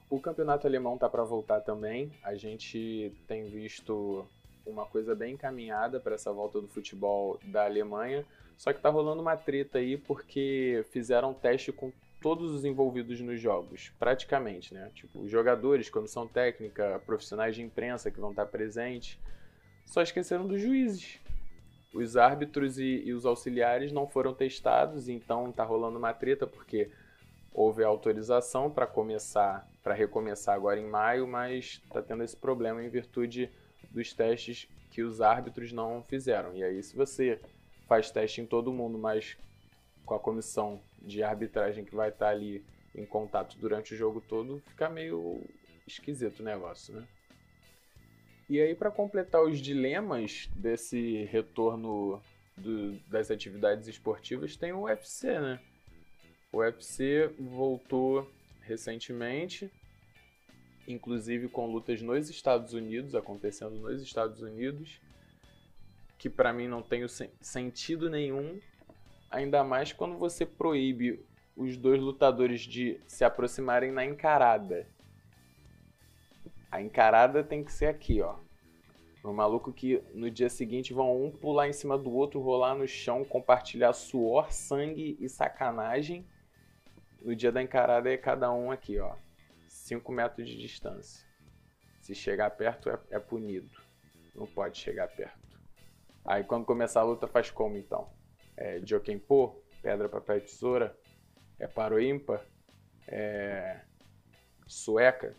[0.10, 2.10] O campeonato alemão está para voltar também.
[2.24, 4.26] A gente tem visto
[4.66, 8.26] uma coisa bem encaminhada para essa volta do futebol da Alemanha.
[8.58, 13.40] Só que está rolando uma treta aí porque fizeram teste com todos os envolvidos nos
[13.40, 14.92] jogos, praticamente, né?
[14.94, 19.20] Tipo, jogadores, comissão técnica, profissionais de imprensa que vão estar presentes.
[19.86, 21.20] Só esqueceram dos juízes.
[21.94, 26.92] Os árbitros e, e os auxiliares não foram testados, então tá rolando uma treta porque
[27.54, 32.90] houve autorização para começar, para recomeçar agora em maio, mas tá tendo esse problema em
[32.90, 33.50] virtude
[33.90, 36.56] dos testes que os árbitros não fizeram.
[36.56, 37.40] E aí, se você
[37.88, 39.38] faz teste em todo mundo, mas
[40.06, 42.64] com a comissão de arbitragem que vai estar ali
[42.96, 45.42] em contato durante o jogo todo, fica meio
[45.86, 47.08] esquisito o negócio, né?
[48.50, 52.22] E aí, para completar os dilemas desse retorno
[52.56, 55.60] do, das atividades esportivas, tem o UFC, né?
[56.52, 58.32] O UFC voltou
[58.62, 59.70] recentemente,
[60.88, 65.02] inclusive com lutas nos Estados Unidos, acontecendo nos Estados Unidos,
[66.18, 67.06] que para mim não tem
[67.42, 68.60] sentido nenhum
[69.30, 74.88] Ainda mais quando você proíbe os dois lutadores de se aproximarem na encarada.
[76.72, 78.36] A encarada tem que ser aqui, ó.
[79.24, 82.88] O maluco que no dia seguinte vão um pular em cima do outro, rolar no
[82.88, 86.26] chão, compartilhar suor, sangue e sacanagem.
[87.22, 89.16] No dia da encarada é cada um aqui, ó.
[89.68, 91.28] 5 metros de distância.
[92.00, 93.82] Se chegar perto é, é punido.
[94.34, 95.60] Não pode chegar perto.
[96.24, 98.10] Aí quando começar a luta faz como então?
[98.58, 100.98] É, Jokenpô, pedra, papel e tesoura,
[101.60, 102.44] é paro ímpar,
[103.08, 103.82] é,
[104.66, 105.36] sueca,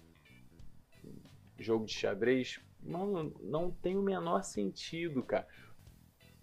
[1.59, 5.47] jogo de xadrez, mano, não tem o menor sentido, cara.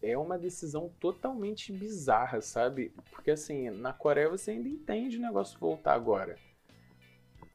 [0.01, 2.93] É uma decisão totalmente bizarra, sabe?
[3.09, 6.37] Porque assim, na Coreia você ainda entende o negócio voltar agora.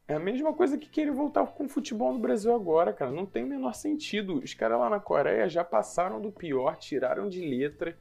[0.08, 3.12] É a mesma coisa que querer voltar com o futebol no Brasil agora, cara.
[3.12, 4.40] Não tem o menor sentido.
[4.42, 7.96] Os caras lá na Coreia já passaram do pior, tiraram de letra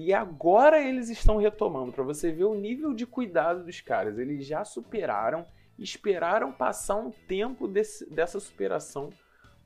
[0.00, 4.16] e agora eles estão retomando, para você ver o nível de cuidado dos caras.
[4.16, 5.44] Eles já superaram,
[5.76, 9.10] esperaram passar um tempo desse, dessa superação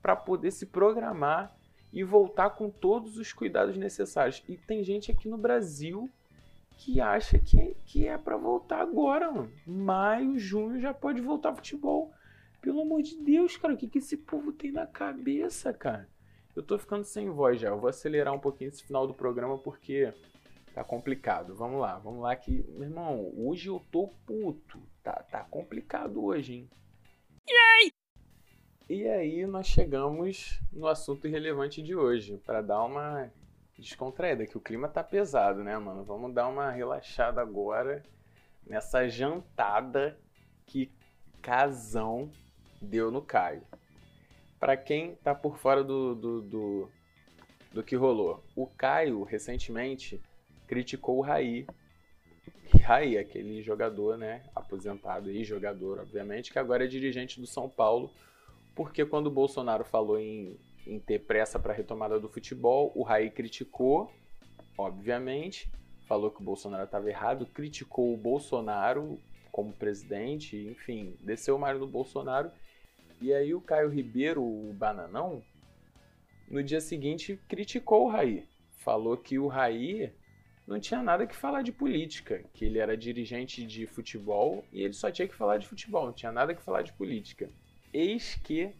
[0.01, 1.55] para poder se programar
[1.93, 4.43] e voltar com todos os cuidados necessários.
[4.49, 6.09] E tem gente aqui no Brasil
[6.77, 9.51] que acha que, que é para voltar agora, mano.
[9.67, 12.11] Maio, junho já pode voltar futebol.
[12.59, 16.09] Pelo amor de Deus, cara, o que, que esse povo tem na cabeça, cara?
[16.55, 17.69] Eu tô ficando sem voz já.
[17.69, 20.13] Eu vou acelerar um pouquinho esse final do programa porque
[20.73, 21.55] tá complicado.
[21.55, 24.79] Vamos lá, vamos lá que, meu irmão, hoje eu tô puto.
[25.01, 26.69] Tá, tá complicado hoje, hein?
[27.49, 27.91] Yay!
[28.89, 33.31] E aí nós chegamos no assunto irrelevante de hoje, para dar uma
[33.77, 36.03] descontraída, que o clima tá pesado, né, mano?
[36.03, 38.03] Vamos dar uma relaxada agora
[38.65, 40.19] nessa jantada
[40.65, 40.91] que
[41.41, 42.31] Casão
[42.81, 43.63] deu no Caio
[44.63, 46.89] para quem tá por fora do, do, do,
[47.73, 48.41] do, que rolou.
[48.55, 50.21] O Caio, recentemente,
[50.65, 51.67] criticou o Raí.
[52.81, 58.09] Raí, aquele jogador, né, aposentado e jogador, obviamente, que agora é dirigente do São Paulo,
[58.73, 60.57] porque quando o Bolsonaro falou em,
[60.87, 64.09] em ter pressa para retomada do futebol, o Raí criticou,
[64.77, 65.69] obviamente,
[66.07, 69.19] falou que o Bolsonaro estava errado, criticou o Bolsonaro
[69.51, 72.49] como presidente, enfim, desceu o mar do Bolsonaro
[73.23, 75.41] e aí o Caio Ribeiro, o Bananão,
[76.45, 78.45] no dia seguinte criticou o Raí.
[78.79, 80.11] Falou que o Raí
[80.67, 84.91] não tinha nada que falar de política, que ele era dirigente de futebol e ele
[84.91, 87.49] só tinha que falar de futebol, não tinha nada que falar de política.
[87.93, 88.75] Eis que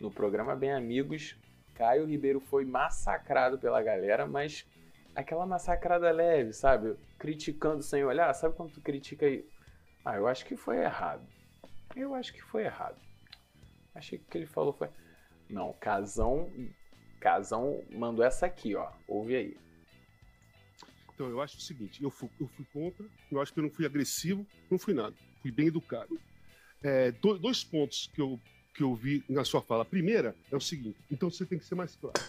[0.00, 1.36] no programa Bem Amigos,
[1.74, 4.66] Caio Ribeiro foi massacrado pela galera, mas
[5.14, 6.96] aquela massacrada leve, sabe?
[7.20, 9.48] Criticando sem olhar, sabe quando tu critica e
[10.04, 11.22] ah, eu acho que foi errado.
[11.94, 12.98] Eu acho que foi errado.
[13.94, 14.88] Achei que o que ele falou foi
[15.48, 16.50] não, Casão
[17.20, 18.90] Casão mandou essa aqui, ó.
[19.08, 19.56] Ouve aí.
[21.14, 23.70] Então, eu acho o seguinte: eu fui, eu fui contra, eu acho que eu não
[23.70, 25.14] fui agressivo, não fui nada.
[25.40, 26.20] Fui bem educado.
[26.82, 28.38] É, dois pontos que eu,
[28.74, 29.82] que eu vi na sua fala.
[29.82, 32.20] A primeira é o seguinte: então você tem que ser mais claro.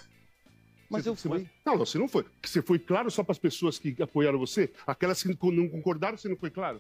[0.89, 1.29] Mas eu fui.
[1.29, 1.43] Mais...
[1.65, 2.25] Não, não, você não foi.
[2.41, 4.71] Você foi claro só para as pessoas que apoiaram você?
[4.87, 6.79] Aquelas que não concordaram, você não foi claro?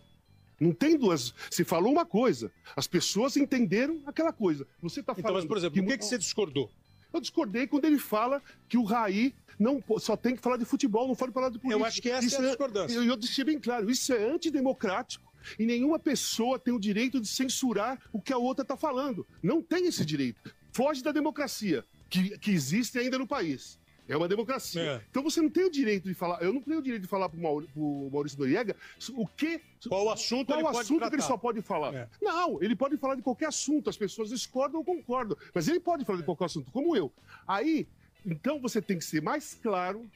[0.59, 1.33] Não tem duas.
[1.49, 4.67] Você falou uma coisa, as pessoas entenderam aquela coisa.
[4.81, 5.25] Você está falando.
[5.25, 5.81] Então, mas, por exemplo, que...
[5.81, 6.71] por que, que você discordou?
[7.13, 11.07] Eu discordei quando ele fala que o Raí não só tem que falar de futebol,
[11.07, 11.81] não pode falar de política.
[11.81, 12.95] Eu acho que essa isso é a é- discordância.
[12.95, 15.25] Eu, eu deixei bem claro, isso é antidemocrático
[15.59, 19.25] e nenhuma pessoa tem o direito de censurar o que a outra está falando.
[19.41, 20.53] Não tem esse direito.
[20.71, 23.79] Foge da democracia que, que existe ainda no país.
[24.07, 24.81] É uma democracia.
[24.81, 25.01] É.
[25.09, 26.41] Então você não tem o direito de falar.
[26.41, 28.75] Eu não tenho o direito de falar para o Maurício Noriega
[29.13, 29.59] o que.
[29.87, 31.93] Qual assunto qual ele assunto que ele só pode falar.
[31.93, 32.09] É.
[32.21, 33.89] Não, ele pode falar de qualquer assunto.
[33.89, 35.37] As pessoas discordam ou concordam.
[35.53, 37.11] Mas ele pode falar de qualquer assunto, como eu.
[37.47, 37.87] Aí,
[38.25, 40.09] então você tem que ser mais claro,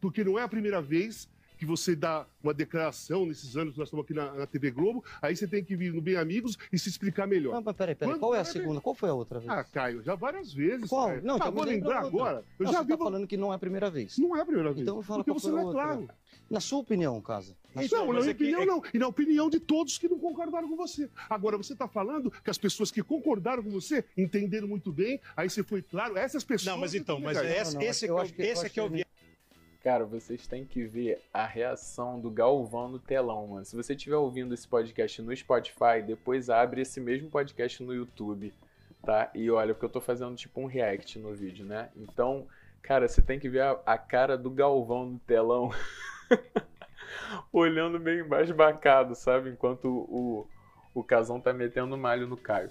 [0.00, 1.28] porque não é a primeira vez
[1.62, 5.04] que você dá uma declaração nesses anos que nós estamos aqui na, na, TV Globo,
[5.22, 7.54] aí você tem que vir no Bem Amigos e se explicar melhor.
[7.54, 8.14] Não, mas peraí, peraí.
[8.14, 8.80] Quando, qual é a segunda?
[8.80, 9.48] Qual foi a outra vez?
[9.48, 10.88] Ah, Caio, já várias vezes.
[10.88, 11.06] Qual?
[11.06, 11.22] Caio.
[11.22, 12.44] Não, ah, então vou lembrar agora.
[12.58, 12.90] Eu não, já você vi...
[12.90, 14.18] tá falando que não é a primeira vez.
[14.18, 14.82] Não é a primeira vez.
[14.82, 15.82] Então fala Porque você não é outra.
[15.84, 16.08] claro.
[16.50, 17.56] Na sua opinião, Casa?
[17.76, 18.66] Na não, na minha é opinião, que...
[18.66, 18.82] não.
[18.94, 21.08] E na opinião de todos que não concordaram com você.
[21.30, 25.48] Agora, você está falando que as pessoas que concordaram com você entenderam muito bem, aí
[25.48, 26.74] você foi claro, essas pessoas.
[26.74, 28.06] Não, mas então, mas esse, esse,
[28.38, 28.90] esse aqui é o
[29.82, 33.64] Cara, vocês têm que ver a reação do Galvão no telão, mano.
[33.64, 38.54] Se você estiver ouvindo esse podcast no Spotify, depois abre esse mesmo podcast no YouTube,
[39.02, 39.28] tá?
[39.34, 41.90] E olha, porque eu tô fazendo tipo um react no vídeo, né?
[41.96, 42.46] Então,
[42.80, 45.72] cara, você tem que ver a, a cara do Galvão no telão.
[47.52, 49.50] Olhando meio embasbacado, sabe?
[49.50, 50.46] Enquanto o,
[50.94, 52.70] o, Casão tá metendo malho no Caio.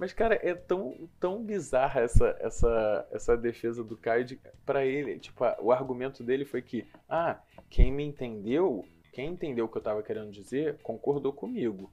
[0.00, 5.18] Mas, cara, é tão, tão bizarra essa, essa, essa defesa do Caio de, pra ele.
[5.18, 7.38] Tipo, a, o argumento dele foi que, ah,
[7.68, 8.82] quem me entendeu,
[9.12, 11.92] quem entendeu o que eu tava querendo dizer, concordou comigo.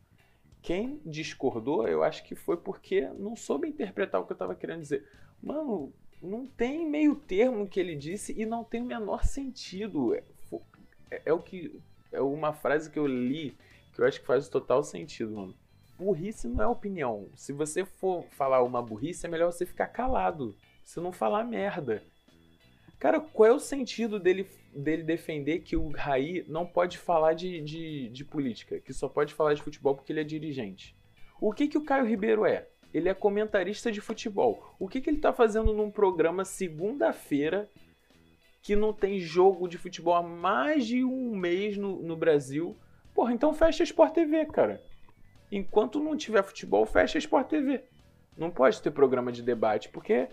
[0.61, 4.79] Quem discordou, eu acho que foi porque não soube interpretar o que eu tava querendo
[4.79, 5.05] dizer.
[5.43, 5.91] Mano,
[6.23, 10.15] não tem meio termo que ele disse e não tem o menor sentido.
[10.15, 10.23] É,
[11.11, 11.77] é, é o que.
[12.13, 13.57] É uma frase que eu li
[13.93, 15.66] que eu acho que faz total sentido, mano
[15.97, 17.29] burrice não é opinião.
[17.35, 20.55] Se você for falar uma burrice, é melhor você ficar calado.
[20.83, 22.03] Você não falar merda.
[22.99, 27.61] Cara, qual é o sentido dele, dele defender que o Raí não pode falar de,
[27.61, 30.95] de, de política, que só pode falar de futebol porque ele é dirigente?
[31.39, 32.67] O que, que o Caio Ribeiro é?
[32.93, 34.75] Ele é comentarista de futebol.
[34.79, 37.69] O que, que ele tá fazendo num programa segunda-feira
[38.63, 42.75] que não tem jogo de futebol há mais de um mês no, no Brasil?
[43.13, 44.81] Porra, então fecha a Sport TV, cara.
[45.51, 47.83] Enquanto não tiver futebol, fecha a Sport TV.
[48.37, 50.27] Não pode ter programa de debate, porque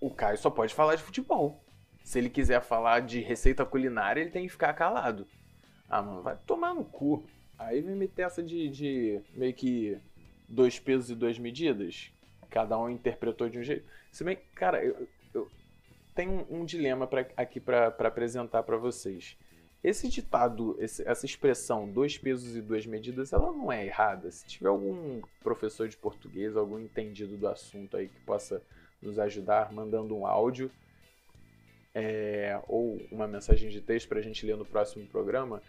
[0.00, 1.62] o Caio só pode falar de futebol.
[2.02, 5.26] Se ele quiser falar de receita culinária, ele tem que ficar calado.
[5.88, 7.26] Ah, mano, vai tomar no cu.
[7.58, 9.98] Aí vem meter essa de, de meio que
[10.48, 12.12] dois pesos e duas medidas.
[12.50, 13.86] Cada um interpretou de um jeito.
[14.12, 15.50] Se bem, cara, eu, eu
[16.14, 19.36] tenho um, um dilema pra, aqui para apresentar para vocês.
[19.84, 24.30] Esse ditado, esse, essa expressão dois pesos e duas medidas, ela não é errada.
[24.30, 28.62] Se tiver algum professor de português, algum entendido do assunto aí que possa
[29.02, 30.70] nos ajudar mandando um áudio
[31.94, 35.62] é, ou uma mensagem de texto para a gente ler no próximo programa,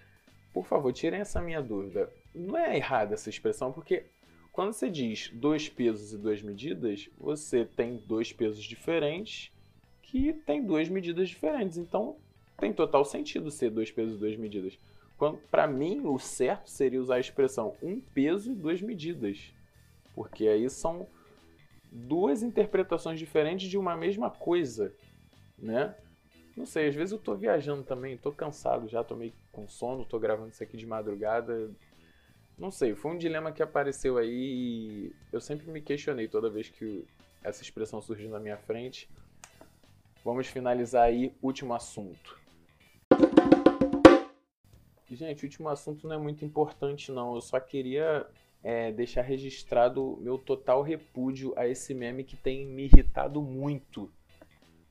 [0.53, 2.09] por favor, tirem essa minha dúvida.
[2.33, 4.05] Não é errada essa expressão, porque
[4.53, 9.51] quando você diz dois pesos e duas medidas, você tem dois pesos diferentes
[10.01, 11.77] que tem duas medidas diferentes.
[11.77, 12.15] Então,
[12.57, 14.77] tem total sentido ser dois pesos e duas medidas.
[15.49, 19.53] Para mim, o certo seria usar a expressão um peso e duas medidas.
[20.13, 21.07] Porque aí são
[21.91, 24.93] duas interpretações diferentes de uma mesma coisa,
[25.57, 25.95] né?
[26.55, 30.05] Não sei, às vezes eu tô viajando também, tô cansado já, tô meio com sono,
[30.05, 31.69] tô gravando isso aqui de madrugada.
[32.57, 36.69] Não sei, foi um dilema que apareceu aí e eu sempre me questionei toda vez
[36.69, 37.05] que
[37.43, 39.09] essa expressão surgiu na minha frente.
[40.23, 42.44] Vamos finalizar aí, último assunto.
[45.09, 47.35] Gente, o último assunto não é muito importante, não.
[47.35, 48.25] Eu só queria
[48.63, 54.11] é, deixar registrado meu total repúdio a esse meme que tem me irritado muito.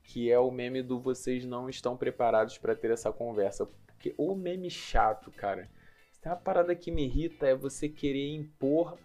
[0.03, 3.65] Que é o meme do vocês não estão preparados para ter essa conversa.
[3.87, 5.69] Porque o meme chato, cara.
[6.21, 8.97] Tem uma parada que me irrita é você querer impor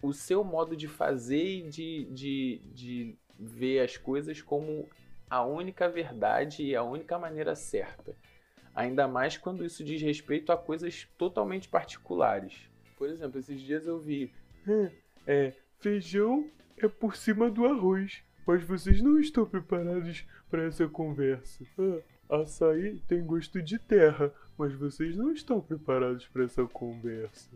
[0.00, 4.88] o seu modo de fazer e de, de, de ver as coisas como
[5.28, 8.14] a única verdade e a única maneira certa.
[8.74, 12.68] Ainda mais quando isso diz respeito a coisas totalmente particulares.
[12.98, 14.32] Por exemplo, esses dias eu vi.
[15.26, 21.64] É, feijão é por cima do arroz, mas vocês não estão preparados para essa conversa.
[22.28, 27.50] Açaí tem gosto de terra, mas vocês não estão preparados para essa conversa.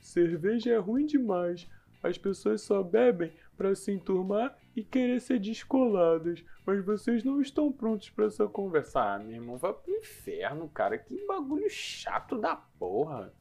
[0.00, 1.68] Cerveja é ruim demais.
[2.02, 7.70] As pessoas só bebem para se enturmar e querer ser descoladas, mas vocês não estão
[7.70, 9.00] prontos para essa conversa.
[9.00, 10.96] Ah, meu irmão, vai pro inferno, cara.
[10.96, 13.32] Que bagulho chato da porra.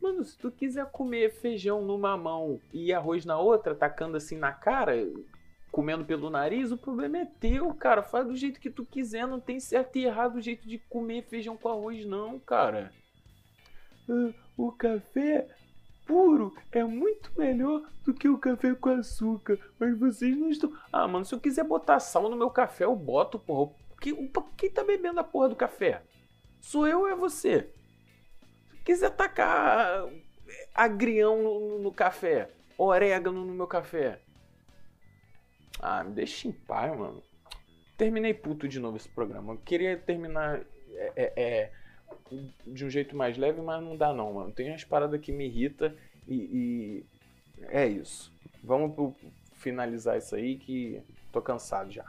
[0.00, 4.52] Mano, se tu quiser comer feijão numa mão e arroz na outra, tacando assim na
[4.52, 4.92] cara,
[5.70, 8.02] comendo pelo nariz, o problema é teu, cara.
[8.02, 11.24] Faz do jeito que tu quiser, não tem certo e errado o jeito de comer
[11.24, 12.92] feijão com arroz, não, cara.
[14.08, 15.48] Uh, o café
[16.06, 20.72] puro é muito melhor do que o café com açúcar, mas vocês não estão.
[20.92, 23.72] Ah, mano, se eu quiser botar sal no meu café, eu boto, porra.
[24.00, 26.02] Quem, quem tá bebendo a porra do café?
[26.60, 27.70] Sou eu ou é você?
[28.84, 30.06] quiser tacar
[30.74, 34.20] agrião no, no café, orégano no meu café.
[35.80, 37.22] Ah, me deixa em paz, mano.
[37.96, 39.54] Terminei puto de novo esse programa.
[39.54, 40.60] Eu queria terminar
[40.94, 41.72] é, é, é,
[42.66, 44.52] de um jeito mais leve, mas não dá não, mano.
[44.52, 45.94] Tem umas paradas que me irrita
[46.26, 47.06] e, e
[47.68, 48.32] é isso.
[48.62, 49.14] Vamos pro,
[49.52, 51.02] finalizar isso aí que
[51.32, 52.04] tô cansado já.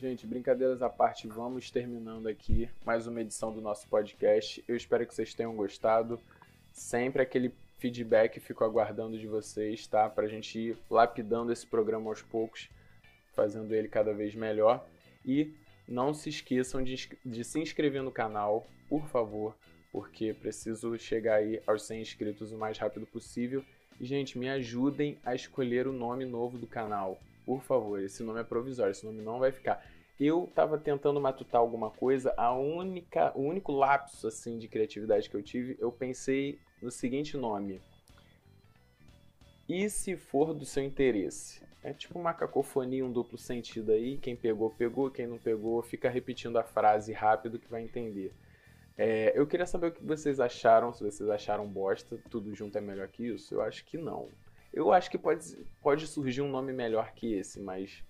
[0.00, 4.64] Gente, brincadeiras à parte, vamos terminando aqui mais uma edição do nosso podcast.
[4.66, 6.18] Eu espero que vocês tenham gostado.
[6.72, 10.08] Sempre aquele feedback fico aguardando de vocês, tá?
[10.08, 12.68] Pra gente ir lapidando esse programa aos poucos,
[13.34, 14.86] fazendo ele cada vez melhor.
[15.24, 15.52] E
[15.88, 19.56] não se esqueçam de, de se inscrever no canal, por favor,
[19.90, 23.64] porque preciso chegar aí aos 100 inscritos o mais rápido possível.
[24.00, 27.20] E, gente, me ajudem a escolher o nome novo do canal
[27.50, 29.84] por favor, esse nome é provisório, esse nome não vai ficar.
[30.20, 35.34] Eu estava tentando matutar alguma coisa, a única, o único lapso assim de criatividade que
[35.34, 37.80] eu tive, eu pensei no seguinte nome:
[39.66, 41.62] E se for do seu interesse?
[41.82, 44.18] É tipo uma cacofonia, um duplo sentido aí.
[44.18, 45.10] Quem pegou, pegou.
[45.10, 48.34] Quem não pegou, fica repetindo a frase rápido que vai entender.
[48.98, 52.82] É, eu queria saber o que vocês acharam, se vocês acharam bosta, tudo junto é
[52.82, 53.54] melhor que isso.
[53.54, 54.28] Eu acho que não.
[54.70, 58.04] Eu acho que pode, pode surgir um nome melhor que esse, mas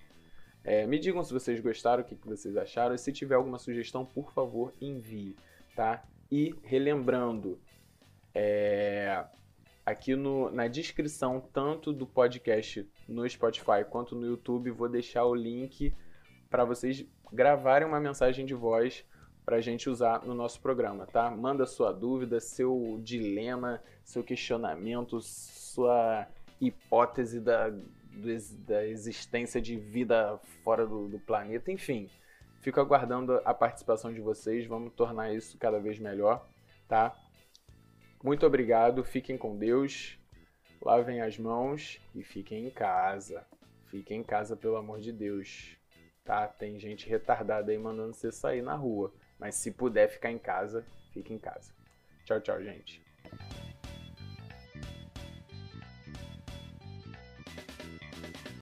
[0.63, 2.95] é, me digam se vocês gostaram, o que, que vocês acharam.
[2.95, 5.37] E se tiver alguma sugestão, por favor, envie,
[5.75, 6.05] tá?
[6.31, 7.59] E relembrando,
[8.35, 9.25] é,
[9.85, 15.35] aqui no, na descrição, tanto do podcast no Spotify quanto no YouTube, vou deixar o
[15.35, 15.95] link
[16.49, 19.05] para vocês gravarem uma mensagem de voz
[19.45, 21.31] para a gente usar no nosso programa, tá?
[21.31, 26.29] Manda sua dúvida, seu dilema, seu questionamento, sua
[26.61, 27.73] hipótese da,
[28.67, 32.11] da existência de vida fora do, do planeta, enfim.
[32.61, 36.47] Fico aguardando a participação de vocês, vamos tornar isso cada vez melhor,
[36.87, 37.17] tá?
[38.23, 40.19] Muito obrigado, fiquem com Deus,
[40.83, 43.47] lavem as mãos e fiquem em casa.
[43.87, 45.77] Fiquem em casa, pelo amor de Deus,
[46.25, 46.47] tá?
[46.47, 50.87] Tem gente retardada aí mandando você sair na rua, mas se puder ficar em casa,
[51.13, 51.73] fique em casa.
[52.25, 53.03] Tchau, tchau, gente.